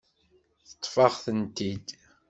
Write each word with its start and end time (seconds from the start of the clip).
Teṭṭef-aɣ-tent-id. 0.67 1.87